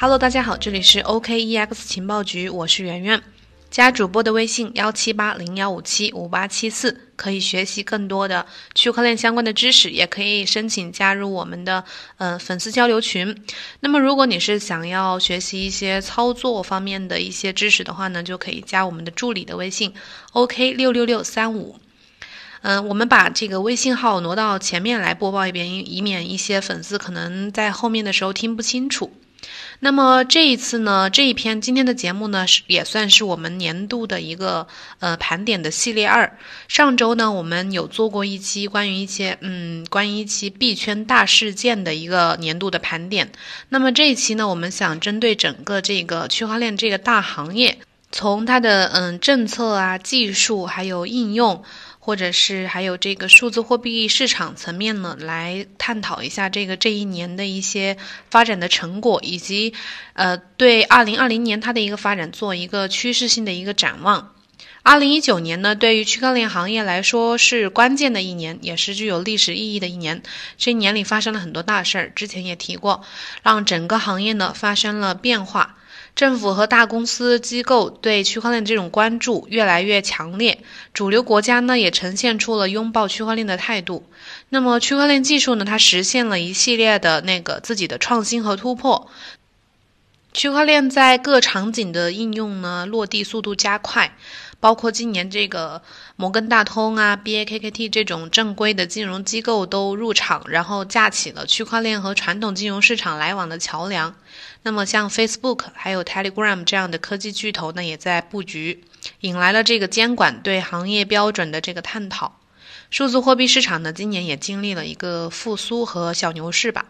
[0.00, 3.20] Hello，大家好，这里是 OKEX 情报局，我是圆圆。
[3.68, 11.82] 加主播的微信幺七八零幺五七五八七四，可以学习更多的区块链相关的知识，也可以申请加入我们的
[12.18, 13.42] 呃粉丝交流群。
[13.80, 19.92] 那么，如果你是想要学习一些操作方面的一些知识的话呢，就可以加我们的助理的微信
[20.30, 21.74] OK 六六六三五。
[22.62, 29.12] 嗯，我们把这个微信号挪到前面来播报一遍，以以免一些粉丝可能在后面的时候听不清楚。
[29.80, 34.66] 那么这一次呢，这一篇今天的节目呢，是也算是我们年度的一个
[34.98, 36.36] 呃盘点的系列二。
[36.66, 43.30] 上周呢，我们有做过一期关于一些嗯关于一期币圈大事件的一个年度的盘点。
[43.68, 47.78] 那么这一期呢，我们想针对整个这个区块链这个大行业，
[48.10, 51.62] 从它的嗯政策啊、技术还有应用。
[52.08, 57.98] 或者是还有这个数字货币市场层面呢，来探讨一下这个这一年的一些
[58.30, 59.74] 发展的成果，以及
[60.14, 64.32] 呃对二零二零年它的一个发展做一个趋势性的一个展望。
[64.82, 70.22] 二零一九年呢，对于区块链行业来说是关键的一年，也是具有历史意义的一年。
[70.56, 73.04] 这一年里发生了很多大事儿，之前也提过，
[73.42, 75.76] 让整个行业呢发生了变化。
[76.18, 80.58] 政府和大公司机构对区块链这种关注越来越强烈，
[80.92, 84.04] 主流国家呢也呈现出了拥抱区块链的态度。
[84.48, 89.08] 那么区块链技术呢，它实现了一系列的那个自己的创新和突破。
[90.32, 94.16] 区块链在各场景的应用呢，落地速度加快。
[94.60, 95.82] 包括今年这个
[96.16, 104.14] 摩根大通啊、BAKKT 这种正规的金融机构都入场，然后架起了区块链和传统金融市场来往的桥梁。
[104.62, 108.84] 那么像 Facebook 还有 Telegram 这样的科技巨头呢，也在布局，
[109.20, 112.40] 引来了这个监管对行业标准的这个探讨。
[112.90, 116.86] 数字货币市场呢，今年也经历了一个复苏和小牛市吧，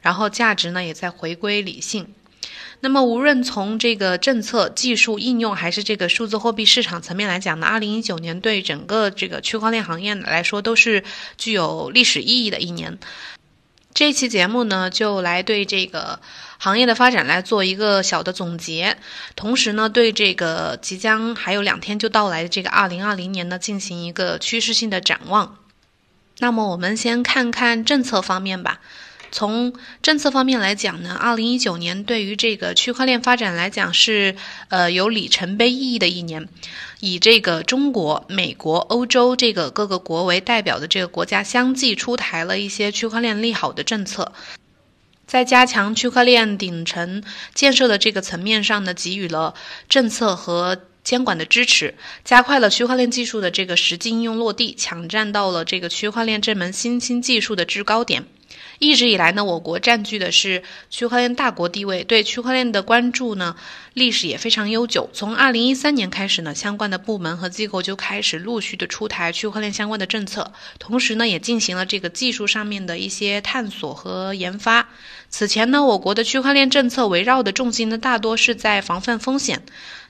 [0.00, 2.12] 然后价值呢也在回归理性。
[2.80, 11.04] 那么，无论从这个政策、技术应用，还是这个数字货币市场层面来讲呢，二零一九年对整个这个区块链行业来说都是
[11.38, 12.98] 具有历史意义的一年。
[13.94, 16.18] 这期节目呢，就来对这个
[16.58, 18.96] 行业的发展来做一个小的总结，
[19.36, 25.58] 同时呢，对这个即将还有两天就到来的这个二零二零年呢，进行一个趋势性的展望。
[26.38, 28.80] 那么，我们先看看政策方面吧。
[29.32, 29.72] 从
[30.02, 34.36] 政策方面来讲呢，二零一九年对于这个区块链发展来讲是
[34.68, 36.46] 呃有里程碑意义的一年，
[37.00, 44.32] 以这个中国、美国、欧洲这个各个国为代表的这个国家相继出台了一些区块链利好的政策，
[45.26, 49.54] 在加强区块链顶层建设的这个层面上呢，给予了
[49.88, 58.26] 政策和监管的支持，加快了区块链技术的这个实际应用落地，抢占到了这个区块链这门新兴技术的制高点。
[58.82, 63.54] 一直以来呢，我国占据的是区块链大国地位，对区块链的关注呢，
[63.94, 65.08] 历史也非常悠久。
[65.12, 74.88] 从二零一三年开始呢，相关的部门和机构就开始陆续的出台区块链相关的政策，同时呢，也进行了这个技术上面的一些探索和研发。
[75.30, 79.62] 此前呢，我国的区块链政策围绕的重心呢，大多是在防范风险。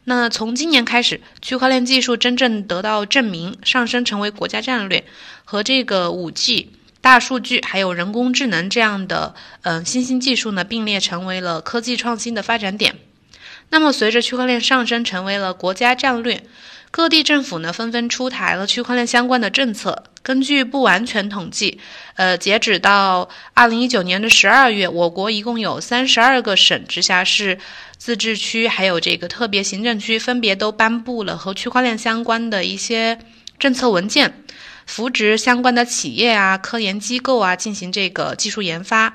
[0.04, 5.04] 那从今年开始，区块链技术真正得到证明，上升成为国家战略，
[5.44, 6.70] 和这个五 G。
[7.02, 12.94] 大数据还有人工智能这样的嗯新兴技术呢，并列成为了科技创新的发展点。
[13.70, 16.42] 那么，随着区块链上升成为了国家战略，
[16.90, 20.04] 各地政府呢纷纷出台了区块链相关的政策。
[20.22, 21.80] 根据不完全统计，
[22.14, 27.58] 呃，截止到二零一九年的十二月，我国一共有三十二个省、直辖市、
[27.96, 33.18] 自治区还有这个特别行政区，分别都颁布了和区块链相关的一些
[33.58, 34.44] 政策文件。
[34.86, 39.14] 扶植相关的企业啊、科研机构啊，进行这个技术研发，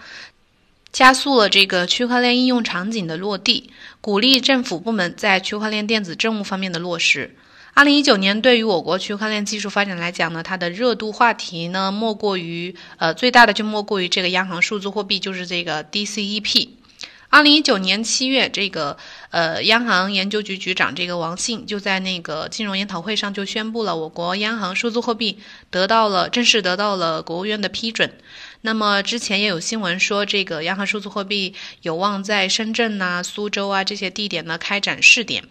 [0.91, 3.69] 加速了这个区块链应用场景的落地，
[4.01, 7.35] 鼓励政府部门在区块链电子政务方面的落实。
[7.73, 16.69] 二零一九年对于我国区块链技术发展来讲呢，它的热度话题呢，莫过于呃最大的就莫过于这个央行数字货币，就是这个 DCEP。
[17.29, 18.97] 二零一九年七月，这个
[19.31, 25.37] 呃，央行研究局局长这个王信就在那个金融研讨会上就宣布了，我国央行数字货币
[25.69, 28.13] 得到了正式得到了国务院的批准。
[28.61, 35.43] 那么之前也有新闻说，这个央行数字货币有望在深圳呐、苏州啊这些地点呢开展试点。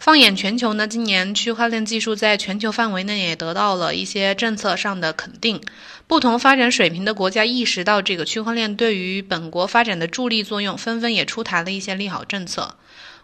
[0.00, 5.62] 放眼全球呢，今年区块链技术在全球范围内也得到了一些政策上的肯定。
[6.06, 12.76] 不同发展水平的国家意识到这个区块链对于本国发展的助力作用，纷纷也出台了一些利好政策。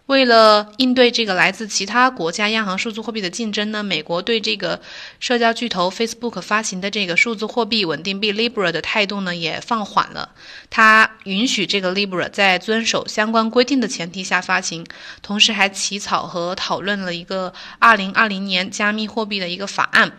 [0.07, 4.81] 为了应对这个来自其他国家央行数字货币的竞争呢，美国对这个
[5.21, 10.31] 社交巨头 Facebook 发行的这个数字货币稳定币 Libra 的态度呢也放缓了。
[10.69, 14.85] 它允许这个 Libra 在遵守相关规定的前提下发行，
[15.23, 20.19] 同时还起草和讨论了一个2020年加密货币的一个法案。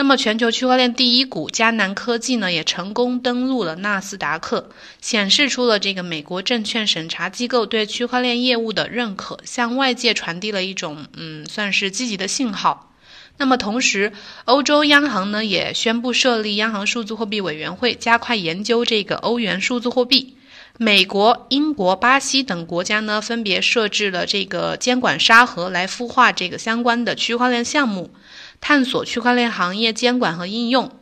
[0.00, 12.92] 那么，全球区块链第一股迦南科技呢，也成功登陆了纳斯达克，显示出了这个美国证券审查机构对区块链业务的认可，向外界传递了一种嗯，算是积极的信号。
[13.38, 14.12] 那么，同时，
[14.44, 20.36] 欧洲央行呢也宣布设立央行数字货币委员会，加快研究这个欧元数字货币。
[20.80, 28.12] 美国、英国、巴西等国家呢，分别设置了这个监管沙盒来孵化这个相关的区块链项目。
[28.60, 31.00] 探索区块链行业监管和应用，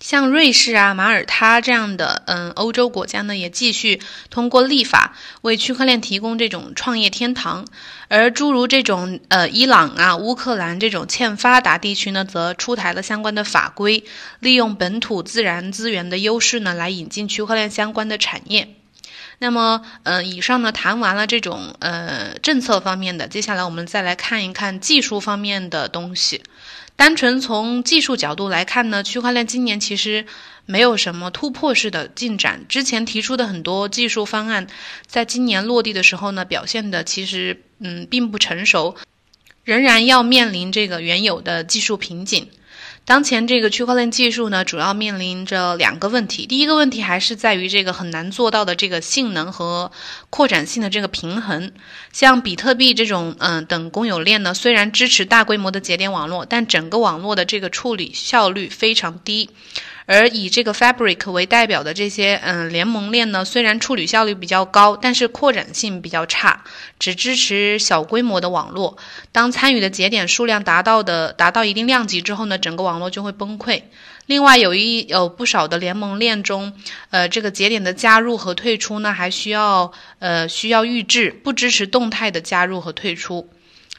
[0.00, 7.64] 像瑞士啊、马耳他这样的嗯欧洲国家呢，也继续通过立法为区块链提供这种创业天堂。
[8.08, 14.04] 而诸如这种呃伊朗啊、乌克兰这种欠发达地区呢，则出台了相关的法规，
[14.40, 18.76] 利用本土自然资源的优势呢，来引进区块链相关的产业。
[19.38, 26.42] 那么，嗯，以上呢谈完了这种呃政策方面的，接下来我们再来看一看技术方面的东西。
[26.96, 30.24] 单纯从技术角度来看呢，区块链今年其实
[30.64, 32.64] 没有什么突破式的进展。
[32.68, 34.68] 之前提出的很多技术方案，
[35.06, 38.94] 在今年落地的时候呢，表现的其实嗯并不成熟，
[39.64, 42.48] 仍然要面临这个原有的技术瓶颈。
[43.06, 46.46] 当前这个区块链技术呢，主要面临着两个问题。
[46.46, 49.92] 第一个问题还是在于这个很难做到的这个性能和
[50.30, 51.70] 扩展性的这个平衡。
[52.12, 59.50] 像比特币这种，嗯，等公有链呢，虽然支持大规模的节点网络，但整个网络的这个处理效率非常低。
[60.06, 66.62] 而以这个 Fabric 为代表的这些嗯联盟链呢，虽然处理效率比较高，但是扩展性比较差，
[66.98, 68.98] 只支持小规模的网络。
[69.32, 73.82] 当参与的节点数量达到的达到一定量级之后呢，整个网络就会崩溃。
[74.26, 76.72] 另外，有一有不少的联盟链中，
[77.10, 83.50] 呃，这个节点的加入和退出呢，还需要呃需要预置，不支持动态的加入和退出。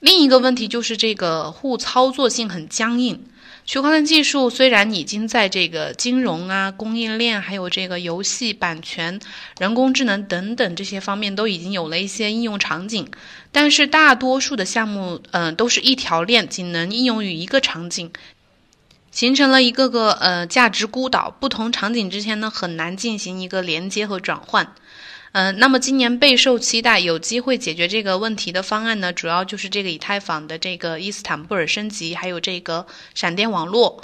[0.01, 3.25] 另一个问题就是这个互操作性很僵硬。
[3.65, 9.19] 区块链技术虽然已经在这个金融啊、供应链，还有这个游戏版权、
[9.57, 13.09] 人工智能等等这些方面都已经有了一些应用场景，
[13.51, 18.11] 但是大多数的项目，嗯，都是一条链，仅能应用于一个场景，
[19.09, 24.75] 形成了一个个呃价值孤岛，不同场景之间呢很难进行一个连接和转换。
[25.35, 34.01] 嗯，那么今年备受期待、有机会解决这个问题的方案呢，主要就是这个以太坊的这个伊斯坦布尔升级，还有这个闪电网络。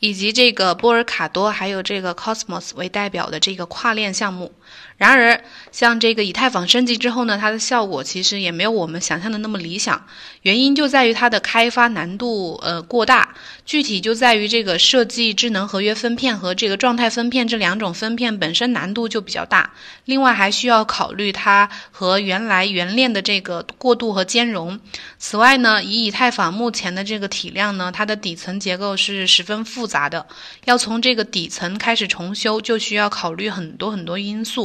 [0.00, 4.52] 以及这个波尔卡多，还有这个 Cosmos 为代表的这个跨链项目。
[4.96, 5.42] 然而，
[5.72, 10.06] 像这个以太坊升级之后呢，它的效果其实也没有我们想象的那么理想。
[10.42, 13.34] 原因就在于它的开发难度呃过大，
[13.66, 19.72] 具体就在于这个设计智能合约分片和这个状态分片这两种分片本身难度就比较大。
[20.04, 24.78] 另外还需要考虑它和原来原链的这个过渡和兼容。
[25.18, 30.08] 此外呢，以以太坊目前的这个体量呢，它的底层结构是十分复杂。
[30.08, 30.24] 的，
[30.66, 34.63] 要从这个底层开始重修，就需要考虑很多很多因素，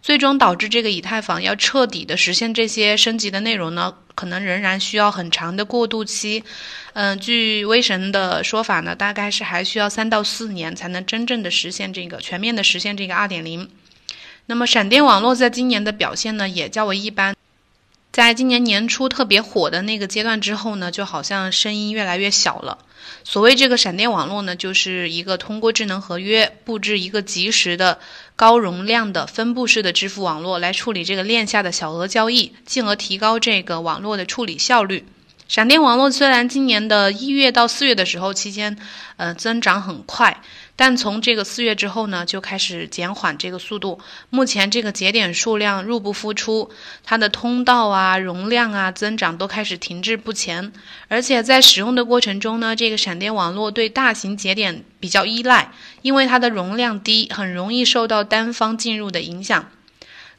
[0.00, 6.42] 最终导致这个以太坊要彻底的实现这些升级的内容呢，可能仍然需要很长的过渡期。
[6.94, 13.68] 嗯，据威神的说法呢，大概是还需要三到四年才能真正的实现这个全面的实现这个二点零。
[14.46, 17.34] 那么闪电网络在今年的表现呢，也较为一般。
[18.10, 22.78] 在今年年初特别火的那个阶段之后呢，就好像声音越来越小了。
[23.22, 28.00] 所谓这个闪电网络呢，就是一个通过智能合约布置一个及时的、
[28.34, 35.06] 高容量的分布式的支付网络来处理这个链下的小额交易，进而提高这个网络的处理效率。
[35.46, 38.76] 闪电网络虽然今年的一月到四月的时候期间，
[39.16, 40.42] 呃，增长很快。
[40.80, 43.98] 但从这个四月之后呢，就开始减缓这个速度。
[44.30, 46.70] 目前这个节点数量入不敷出，
[47.02, 50.72] 它的通道啊、容量啊增长都开始停滞不前。
[51.08, 59.68] 而且在使用的过程中呢，这个闪电网络对大型节点比较依赖，因为它的容量低，很容易受到单方进入的影响。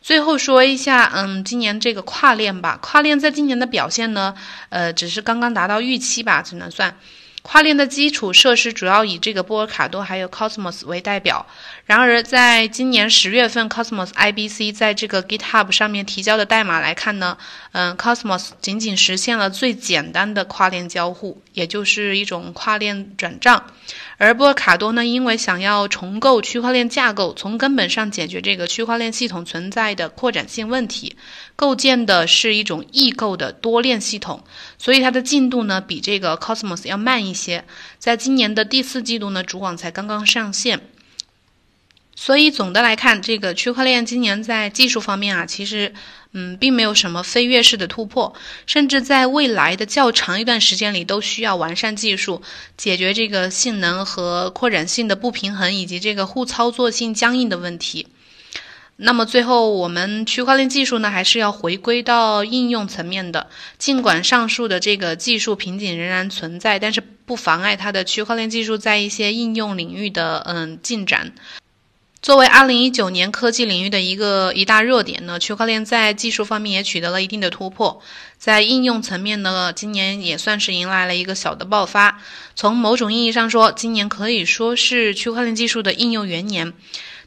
[0.01, 4.33] 最后说一下，嗯，今年这个跨链吧，跨链在今年的表现呢，
[4.69, 6.95] 呃，只是刚刚达到预期吧，只能算。
[7.41, 11.45] 跨链的基础设施主要以这个波尔卡多还有 Cosmos 为代表。
[11.85, 17.37] 然而，在今年十月份，Cosmos IBC 在这个 GitHub 上面提交的代码来看呢，
[17.71, 23.65] 嗯，Cosmos 仅仅实现了最简单的跨链交互，也就是一种跨链转账。
[24.17, 31.15] 而波尔卡多呢，因为想要重构区块链架构，从根本上解决这个区块链系统存在的扩展性问题，
[31.55, 34.43] 构建的是一种异构的多链系统，
[34.77, 37.63] 所以它的进度呢比这个 Cosmos 要慢一一些。
[37.99, 40.81] 在今年的第四季度呢，主网才刚刚上线。
[42.15, 45.93] 所以总的来看，这个区块链今年在技术方面啊，其实
[46.33, 52.41] 嗯，并没有什么飞跃式的突破，甚至在未来的较长一段时间里，都需要完善技术，
[52.75, 58.07] 解决这个性能和扩展性的不平衡，以及这个互操作性僵硬的问题。
[59.01, 63.47] 那么最后，我们区块链技术呢，还是要回归到应用层面的。
[63.77, 71.31] 尽管上述的这个技术瓶颈仍然存在，但是不妨碍它的区块链技术在一些应用领域的嗯进展。
[72.21, 78.01] 作为二零一九年科技领域的一个一大热点呢，区块链在技术方面也取得了一定的突破。
[78.37, 82.19] 在应用层面呢，今年也算是迎来了一个小的爆发。
[82.53, 86.73] 从某种意义上说，今年可以说是区块链技术的应用元年。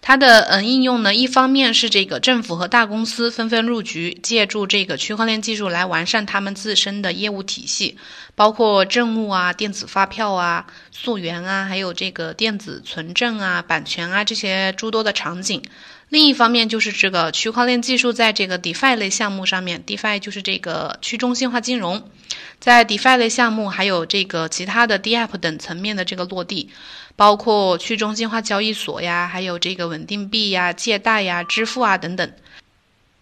[0.04, 7.96] 它的嗯应用呢，一方面是这个政府和大公司纷纷入局，借助这个区块链技术来完善他们自身的业务体系，
[8.34, 15.62] 包括政务啊、电子发票啊、溯源啊，还有这个电子存证啊、版权啊这些诸多的场景。
[16.08, 22.10] 另一方面就是这个区块链技术在这个 DeFi 类项目上面，DeFi 就是这个去中心化金融，
[22.58, 26.68] 在 DeFi 类项目还有这个其他的 DApp 等层面的这个落地。
[27.16, 32.32] 包括去中心化交易所呀，还有这个稳定币呀、借贷呀、支付啊等等。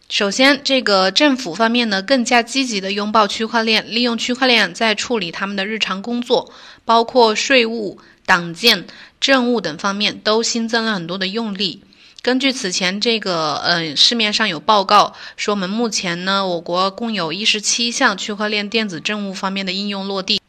[0.08, 6.52] 首先，这个政府方面呢，更加积极的拥抱区块链，利用区块链在处理他们的日常工作，
[6.84, 8.86] 包括税务、党建、
[9.20, 11.84] 政务等方面，都新增了很多的用力。
[12.22, 20.39] 根据此前这个，呃，市面上有报告说，我们目前呢，我国共有一十七项区块链电子政务方面的应用落地。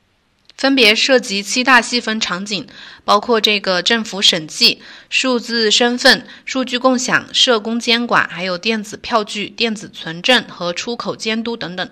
[0.58, 2.68] 分别涉及七大细分场景，
[3.04, 11.90] 包括这个政府审计、数字身份、数据共享、社工监管，还有电子票据、电子存证和出口监督等等。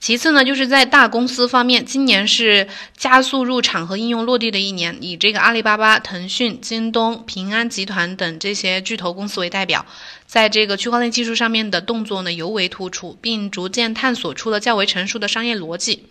[0.00, 9.86] 其次呢，就是在大公司方面，今年是加速入场和应用落地的一年，以这个阿里巴巴、腾讯、京东、平安集团等这些巨头公司为代表，
[10.26, 16.04] 在这个区块链技术上面的动作呢尤为突出，并逐渐探索出了较为成熟的商业逻辑。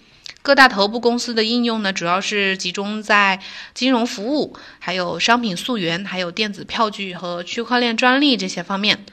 [0.44, 3.40] 各大头部公司的应用呢，主要是集中在
[3.74, 9.06] 金融服务、还有商品溯源、还有电子票据和区块链专利这些方面。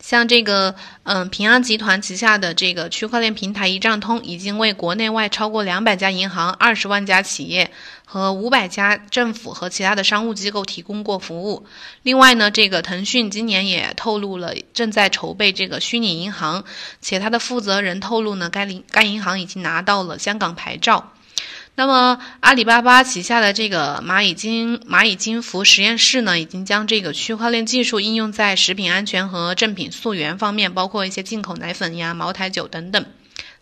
[0.00, 0.74] 像这个，
[1.04, 7.70] 嗯，平安集团旗下的这个区块链平台一账通，已经为国内外超过两百家银行、二十万家企业
[8.10, 11.66] 和五百家政府和其他的商务机构提供过服务。
[12.02, 16.64] 另外呢，这个腾讯今年也透露了正在筹备这个虚拟银行，
[17.02, 21.12] 且它的负责人透露呢，该银该银行已经拿到了香港牌照。
[21.74, 33.04] 那么，阿里巴巴旗下的这个蚂蚁金蚂蚁金服实验室呢，已经将这个区块链技术应用在食品安全和正品溯源方面，包括一些进口奶粉呀、茅台酒等等。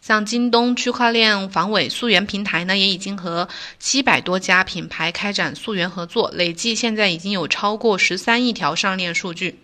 [0.06, 3.48] 像京东区块链防伪溯源平台呢，也已经和
[3.80, 9.58] 七百多家品牌开展溯源合作，累计现在已经有超过十三亿条上链数据。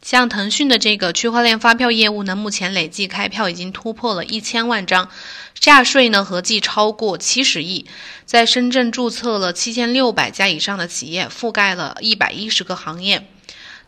[0.00, 5.10] 像腾讯的这个区块链发票业务呢，目前累计开票已经突破了一千万张，
[5.52, 7.84] 价税呢合计超过七十亿，
[8.24, 13.28] 在深圳注册了七千六百家以上的企业，覆盖了一百一十个行业。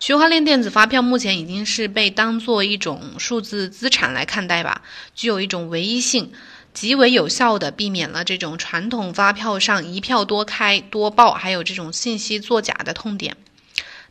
[0.01, 4.83] 区块链电子发票目前已经是被当做一种数字资产来看待吧，
[5.15, 6.33] 具有一种唯一性，
[6.73, 13.37] 极为有效的避免了这种传统发票上一票多开多报，还有这种信息作假的痛点。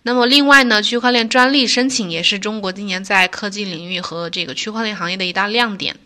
[0.07, 5.97] 那么另外呢，区块链专利申请也是中国今年在科技领域和这个区块链行业的一大亮点。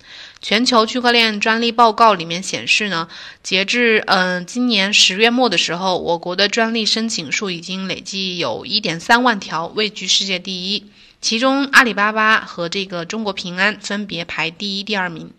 [0.42, 3.08] 全球区块链专利报告里面显示呢，
[3.44, 10.86] 截至嗯今年十月末的时候，我国的专利申请数已经累计有一点三万条，位居世界第一。
[11.22, 15.30] 其中阿里巴巴和这个中国平安分别排第一、第二名。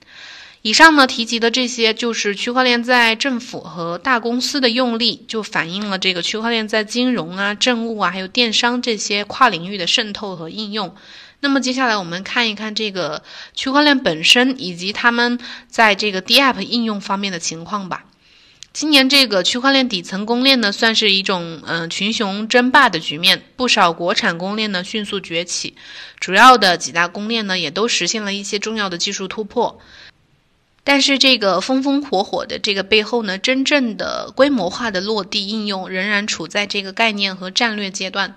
[0.63, 10.95] 以上呢提及的这些，就是区块链在政府和大公司的用力，就反映了这个区块链在金融啊、政务啊，还有电商这些跨领域的渗透和应用。
[11.41, 18.05] 那么接下来我们看一看这个区块链本身以及他们在这个 DApp 应用方面的情况吧。
[18.73, 25.75] 今年这个区块链底层公链呢，算是一种嗯群雄争霸的局面，不少国产公链呢迅速崛起，
[26.21, 29.81] 主要的几大公链呢也都实现了一些重要的技术突破。
[30.85, 38.35] 但是这个风风火火的这个背后呢，真正的规模化的落地应用仍然处在这个概念和战略阶段。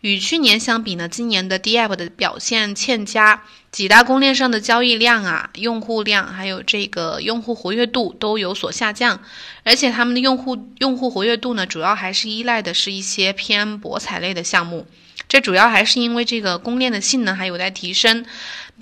[0.00, 9.20] 与去年相比呢，今年的 DApp 的表现欠佳，几大公链上的交易量啊、用户量还有这个用户活跃度都有所下降，
[9.62, 14.88] 而且他们的用户用户活跃度呢，主要还是依赖的是一些偏博彩类的项目。
[15.32, 18.26] 这主要还是因为这个公链的性能还有待提升，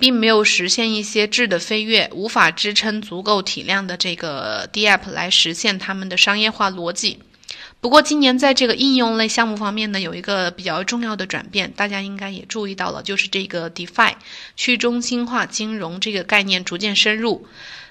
[0.01, 7.21] 并没有实现一些质的飞跃，无法支撑足够体量的这个 DApp 来实现他们的商业化逻辑。
[7.81, 14.15] 不过，今年在这个应用类项目方面呢，有一个比较重要的转变，大家应该也注意到了，就是这个 DeFi
[14.57, 17.47] 去中心化金融这个概念逐渐深入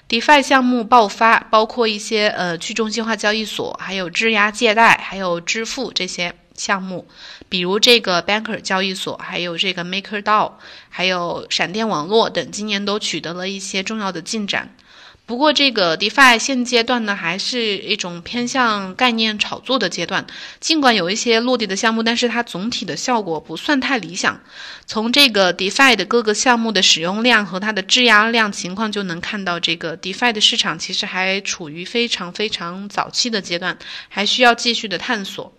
[0.06, 7.08] ，DeFi 项目爆发，包括一些呃去中心化交易所，还有质押借贷，还有支付这些项目，
[7.48, 10.52] 比如这个 Banker 交易所，还有这个 MakerDAO，
[10.90, 14.76] 还有闪电网络等，今年都取得了一些重要的进展。
[15.24, 20.26] 不过，这个 DeFi 现阶段呢，还是一种偏向概念炒作的阶段。
[20.58, 24.40] 尽管有一些落地的项目，但是它总体的效果不算太理想。
[24.86, 35.52] 从这个 DeFi 的各个项目的使用量和它的质押量情况，就能看到这个 DeFi 的市场其实还处于非常非常早期的阶段，还需要继续的探索。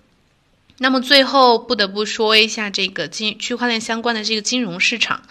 [0.82, 5.22] 那么最后不得不说一下这个金区块链相关的这个金融市场。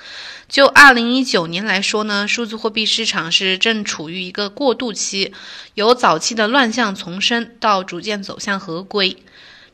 [0.48, 5.34] 就二零一九年来说呢，数字货币市场是正处于一个过渡期，
[5.74, 9.16] 由早期的乱象丛生到逐渐走向合规。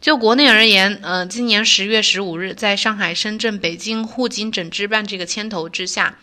[0.01, 6.19] 就国内而言，呃，今年十月十五日，在上海、深圳、北京互金整治办这个牵头之下，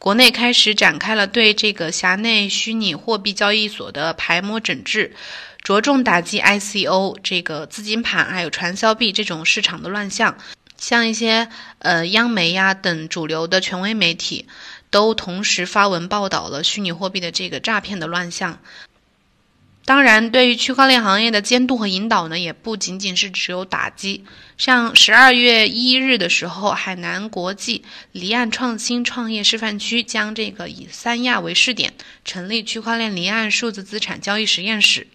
[0.00, 5.14] 国内开始展开了对这个辖内虚拟货币交易所的排摸整治，
[5.64, 10.36] 着重打击 ICO 这个资金盘还有传销币这种市场的乱象。
[10.76, 14.46] 像一些呃央媒呀等主流的权威媒体，
[14.90, 18.60] 都同时发文报道了虚拟货币的这个诈骗的乱象。
[19.86, 24.24] 当然，对于区块链行业的监督和引导呢，也不仅仅是只有打击。
[24.58, 31.94] 像十二月一日的时候，海南国际离岸创新创业示范区将这个以三亚为试点，
[32.24, 35.06] 成立区块链离岸数字资产交易实验室。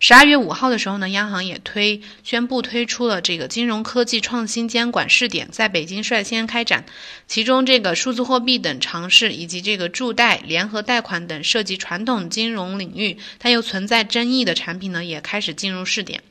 [0.00, 6.84] 十二月五号的时候呢，央行也推宣布推出了这个金融科技创新监管试点，在北京率先开展。
[7.26, 16.22] 其中，这个数字货币等尝试，以及这个助贷、联合贷款等涉及传统金融领域它又存在争议的产品呢，也开始进入试点。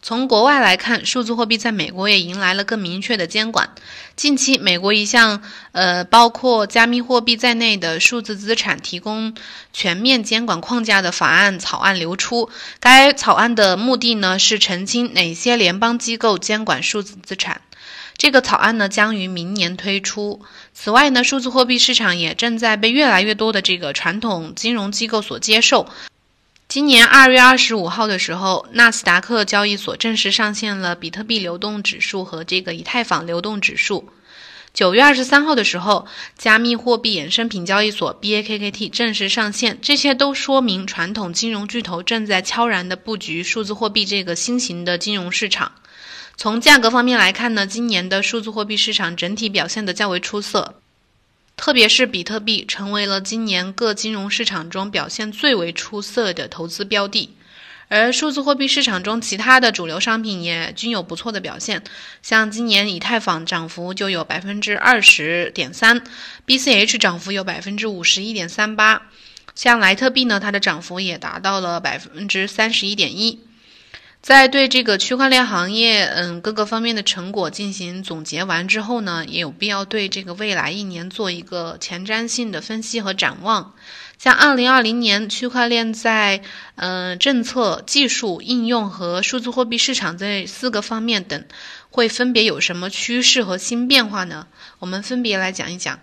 [0.00, 3.70] 从国外来看，数字货币在美国也迎来了更明确的监管。
[4.14, 9.34] 近期，美国一项呃包括加密货币在内的数字资产提供
[9.72, 12.48] 全面监管框架的法案草案流出。
[12.80, 17.60] 该草案的目的呢是澄清哪些联邦机构监管数字资产。
[18.16, 20.40] 这个草案呢将于明年推出。
[20.74, 25.88] 此外呢，数字货币市场也正在被越来越多的这个传统金融机构所接受。
[26.68, 34.10] 今年二月二十五号的时候，纳斯达克交易所正式上线了比特币流动指数和这个以太坊流动指数。
[34.74, 45.72] 九月二十三号的时候，加密货币衍生品交易所 BAKKT 正式上线，这些都说明传统金融巨头正在悄然的布局数字货币这个新型的金融市场。
[46.36, 50.74] 从价格方面来看呢，今年的数字货币市场整体表现的较为出色。
[51.58, 57.34] 特别是比特币成为了今年各金融市场中表现最为出色的投资标的，
[57.88, 61.82] 而数字货币市场中其他的主流商品也均有不错的表现。
[62.22, 66.00] 像今年以太坊涨幅就有百分之二十点三
[66.46, 69.02] ，BCH 涨幅有百分之五十一点三八，
[69.56, 73.40] 像莱特币呢，它的涨幅也达到了百分之三十一点一。
[74.20, 83.74] 在对这个区块链行业，嗯，各个方面的成果进行总结完之后呢，也有必要对这个未来一年做一个前瞻性的分析和展望。
[84.18, 86.42] 像二零二零年，区块链在
[86.74, 91.44] 嗯政策、技术应用和数字货币市场这四个方面等，
[91.88, 94.48] 会分别有什么趋势和新变化呢？
[94.80, 96.00] 我们分别来讲一讲。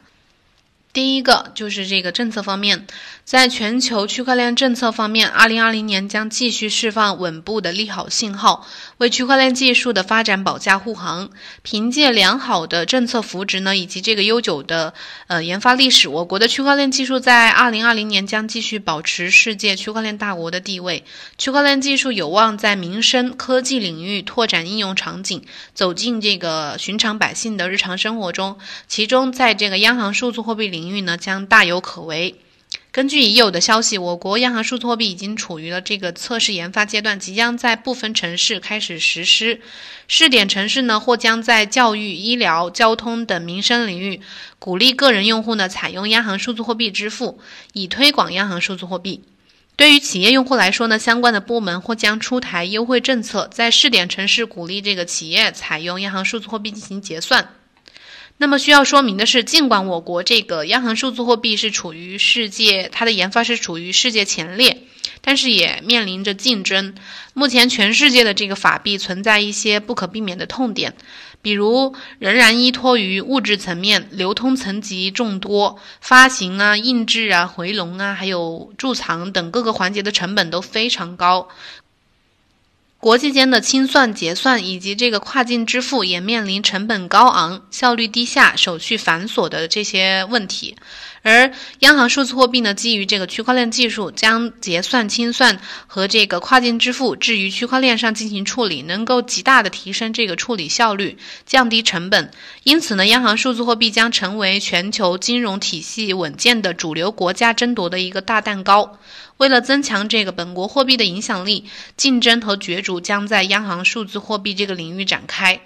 [0.95, 2.87] 第一个就是这个政策方面，
[3.25, 8.65] 在全球区块链政策方面，二零二零年将继续释放稳步的利好信号，
[8.97, 11.31] 为区块链技术的发展保驾护航。
[11.63, 14.93] 凭借良好的政策扶植呢，以及这个悠久的
[15.27, 21.03] 呃研发历史，我国的区块链技术在二零二零年将继续保持世界区块链大国的地位。
[21.37, 28.57] 区块链技术有望在民生科技领域拓展应用场景，走进这个寻常百姓的日常生活中。
[28.87, 32.35] 其中，在这个央行数字货币领领域呢，将大有可为。
[32.91, 39.59] 根据已有的消息，我国央行数字货币已经处于了这个测试研发阶段，即将在部分城市开始实施。
[40.07, 44.21] 试点城市呢，或将在教育、医疗、交通等民生领域
[44.59, 47.39] 鼓励个人用户呢采用央行数字货币支付，
[47.73, 49.23] 以推广央行数字货币。
[49.75, 57.49] 对于企业用户来说呢，相关的部门或将出台优惠政策，在试点城市鼓励这个企业采用央行数字货币进行结算。
[58.37, 64.83] 那么需要说明的是，尽管我国这个央行数字货币是处于世界，它的研发是处于世界前列，
[65.21, 66.95] 但是也面临着竞争。
[67.33, 70.95] 目前全世界的这个法币存在一些不可避免的痛点，
[71.41, 81.47] 比如仍然依托于物质层面，流通层级众多，发行啊、印制啊、回笼啊，还有贮藏等各个环节的成本都非常高。
[83.05, 90.75] 国际间的清算、结算以及这个跨境支付也面临成本高昂、效率低下、手续繁琐的这些问题。
[91.25, 102.29] 而央行数字货币呢，基于这个区块链技术，将结算、清算和这个跨境支付置于区块链上进行处理，能够极大的提升这个处理效率，降低成本。
[102.61, 108.99] 因此呢，央行数字货币将成为全球金融体系稳健的主流国家争夺的一个大蛋糕。
[109.37, 111.65] 为了增强这个本国货币的影响力，
[111.97, 115.59] 竞争和角逐将在央行数字货币这个领域展开。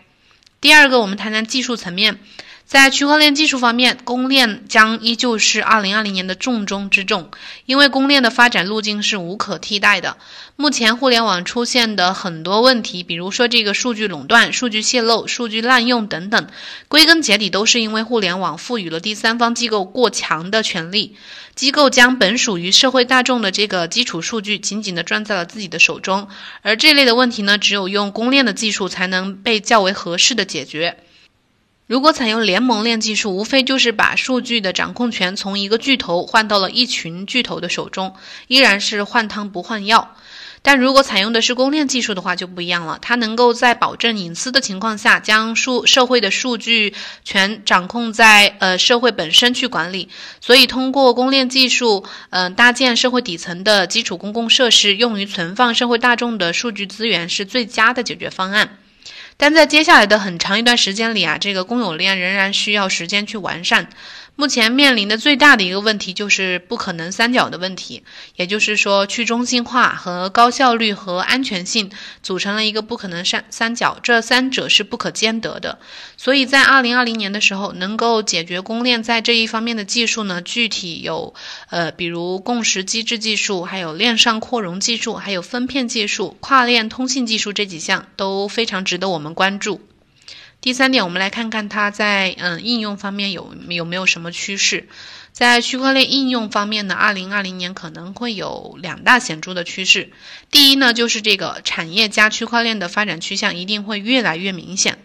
[0.62, 2.18] 第二个，我们谈谈技术层面。
[2.70, 7.32] 在区块链技术方面，公链将依旧是2020年的重中之重，
[7.66, 10.18] 因为公链的发展路径是无可替代的。
[10.56, 16.48] 目前互联网出现的很多问题，比如说这个数据垄断、数据泄露、数据滥用等等，
[16.88, 21.16] 归根结底都是因为互联网赋予了第三方机构过强的权利，
[21.56, 26.28] 机构将本属于社会大众的这个基础数据紧紧地攥在了自己的手中，
[26.62, 30.98] 而这类的问题呢，只有用公链的技术才能被较为合适的解决。
[31.90, 38.14] 如果采用联盟链技术，无非就是把数据的掌控权从一个巨头换到了一群巨头的手中，
[38.48, 40.14] 依然是换汤不换药。
[40.62, 43.00] 但如果采用的是公链技术的话，就不一样了。
[43.02, 50.10] 它能够在保证隐私的情况下，将数社会的数据权掌控在呃社会本身去管理。
[50.42, 58.78] 所以，通过公链技术，嗯，搭建社会底层的基础公共设施，用于存放社会大众的数据资源，是最佳的解决方案。
[59.42, 63.88] 但在接下来的很长一段时间里啊，这个公有链仍然需要时间去完善。
[64.40, 68.04] 目前面临的最大的一个问题就是不可能三角的问题，
[68.38, 71.92] 也就是说去中心化和高效率和安全性
[72.24, 75.78] 组成了一个不可能三三角，这三者是不可兼得的。
[76.16, 81.34] 所以在二零二零年的时候，能够解决公链在这一方面的技术呢，具体有
[81.70, 89.82] 呃，比如共识机制技术，还有链上扩容技术，还有分片技术、跨链通信技术这几项都非常值得我们关注。
[90.62, 94.90] 第三点，我们来看看它在嗯应用方面有有没有什么趋势。
[95.32, 100.12] 在区块链应用方面呢，二零二零年可能会有两大显著的趋势。
[100.52, 105.00] 第一呢，就是这个产业加区块链的发展趋向一定会越来越明显。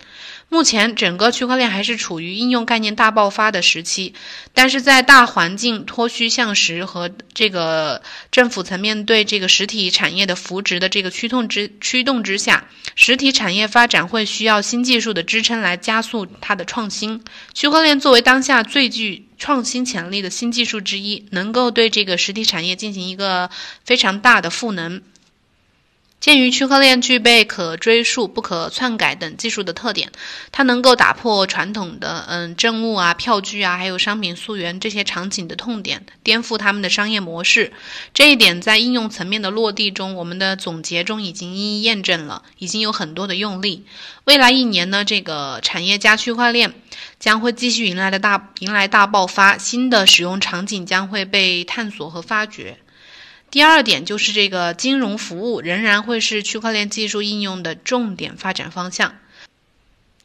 [0.48, 4.14] 目前整个区块链还是处于应用概念大爆发的时期，
[4.52, 17.24] 但是在大环境脱虚向实和这个政府层面对这个实体产业的扶植的这个驱动之驱动之下，实体产业发展会需要新技术的支撑来加速它的创新。
[17.52, 23.50] 区块链作为当下最具创新潜力的新技术之一，能够对这个实体产业进行一个
[23.84, 25.02] 非常大的赋能。
[26.24, 30.10] 鉴于区块链具备可追溯、不可篡改等技术的特点，
[30.52, 37.74] 它能够打破传统的嗯政务啊、票据啊，还有商品溯源这些场景的痛点，颠覆他们的商业模式。
[38.14, 43.84] 这一点在应用层面的落地中，我们的总结中已经一一验证了，已经有很多的用例。
[44.24, 46.72] 未来一年呢，这个产业加区块链
[47.20, 52.78] 将会继续迎来的大迎来大爆发，新的使用场景将会被探索和发掘。
[53.54, 59.14] 第二点就是这个金融服务仍然会是区块链技术应用的重点发展方向。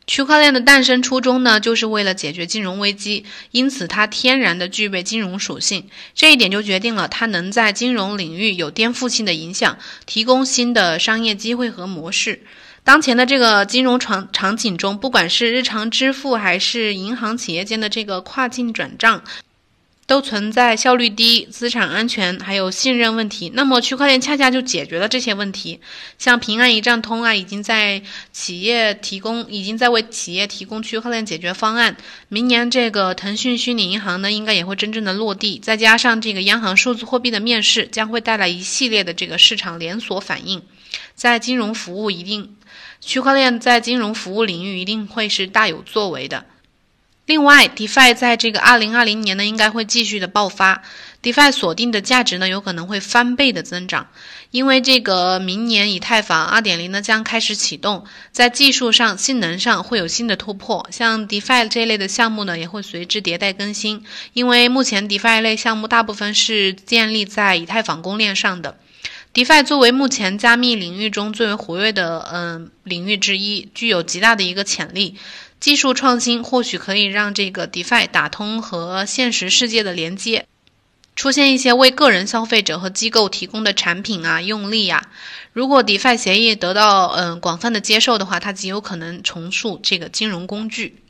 [0.07, 5.87] 区块链的诞生初衷呢，就是为了解决金融危机，因此它天然的具备金融属性。
[6.15, 12.41] 这一点就决定了它能在金融领域有颠覆性的影响，提供新的商业机会和模式。
[12.83, 19.23] 当前的这个金融场场景中，不管是日常支付还是银行企业间的这个跨境转账。
[20.09, 23.51] 都存在效率低、资产安全还有信任问题。
[23.53, 25.79] 那么区块链恰恰就解决了这些问题。
[26.17, 28.01] 像平安一账通啊，已经在
[28.33, 31.95] 企业提供，已经在为企业提供区块链解决方案。
[32.27, 35.59] 明年这个腾讯虚拟银行呢，应该也会真正的落地。
[35.59, 40.63] 再加上这个央行数字货币的面世，将会带来一系列的这个市场连锁反应。
[41.13, 42.55] 在金融服务一定，
[42.99, 46.45] 区块链在金融服务领域一定会是大有作为的。
[47.29, 50.81] 另外，DeFi 在这个二零二零年呢，应该会继续的爆发。
[51.21, 54.07] DeFi 锁定的价值呢，有可能会翻倍的增长，
[54.49, 60.89] 因为这个明年以太坊二点零呢将开始启动，在技术上、性能上会有新的突破。
[60.91, 64.03] 像 DeFi 这类的项目呢，也会随之迭代更新。
[64.33, 68.79] 因为目前 DeFi 类项目大部分是建立在以太坊公链上的。
[69.35, 75.17] DeFi 作为目前加密领域中最为活跃的嗯领域之一，具有极大的一个潜力。
[75.59, 80.45] 技术创新或许可以让这个 DeFi 打通和现实世界的连接，
[81.17, 85.09] 出现一些为个人消费者和机构提供的产品啊、用例啊。
[85.51, 91.01] 如果 DeFi 协议得到嗯广泛的接受的话，它极有可能重塑这个金融工具。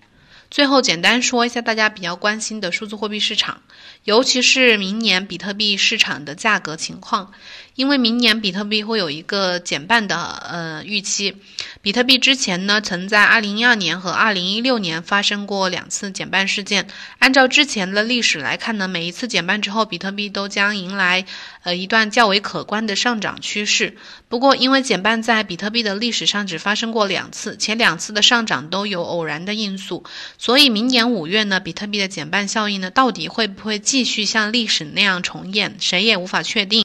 [0.49, 3.61] 最后，简单说一下大家比较关心的数字货币市场，
[4.03, 7.33] 尤其是明年比特币市场的价格情况。
[7.79, 11.37] 因为明年比特币会有一个减半的呃预期，
[11.81, 16.89] 比特币之前呢曾在二零一二年和二零一六年发生过两次减半事件。
[17.19, 21.25] 按照之前的历史来看呢，每一次减半之后，比特币都将迎来
[21.63, 23.95] 呃一段较为可观的上涨趋势。
[24.27, 30.03] 不过，因为减半在比特币的历史上只发生过两次，且两次的上涨都有偶然的因素，
[30.37, 36.83] 所以明年五月呢，比特币的减半效应呢到底会不会继续像历史那样重演，谁也无法确定。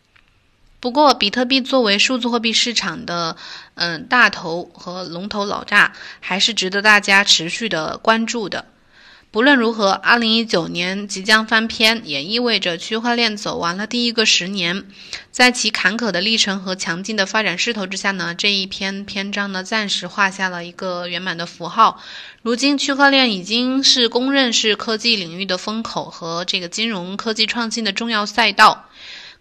[0.84, 3.38] 不过，比特币作为数字货币市场的
[3.76, 8.66] 嗯大头和龙头老大，还是值得大家持续的关注的。
[9.30, 14.84] 不论如何，二零一九年即将翻篇，也意味着区块链走完了第一个十年。
[15.30, 21.98] 在其坎坷的历程和强劲的发展势头之下呢，这一篇篇章呢暂时画下了一个圆满的符号。
[22.42, 28.90] 如今，区块链已经是公认是科技领域的风口和这个金融科技创新的重要赛道。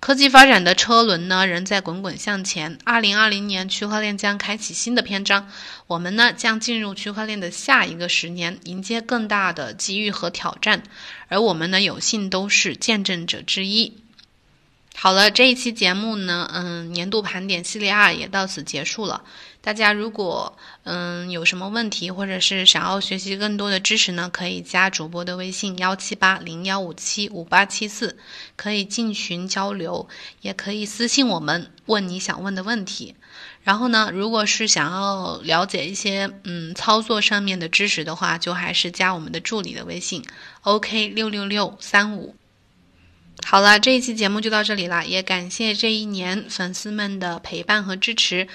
[0.03, 2.77] 科技发展的车轮呢，仍在滚滚向前。
[2.83, 5.49] 二零二零年，区块链将开启新的篇章，
[5.87, 10.83] 我们呢将进入区块链的下一个十年，迎接更大的机遇和挑战。
[11.29, 13.93] 而我们呢，有幸都是见证者之一。
[14.93, 19.23] 好了，这一期节目呢，嗯，年度盘点系列二也到此结束了。
[19.63, 28.17] 大家如果嗯有什么问题，或者是想要学习更多的知识呢，可以加主播的微信幺七八零幺五七五八七四，
[28.57, 30.09] 可以进群交流，
[30.41, 33.15] 也可以私信我们问你想问的问题。
[33.63, 40.25] 然后呢，如果是想要了解一些嗯操作上面的知识的话，就还是加我们的助理的微信
[40.63, 42.35] ，OK 六六六三五。
[43.45, 48.49] 好了，这一期节目就到这里了，也感谢这一年粉丝们的陪伴和支持。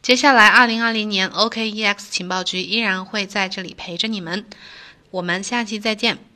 [0.00, 4.46] 接下来，二零二零年 OKEX 情报局依然会在这里陪着你们。
[5.10, 6.27] 我们下期再见。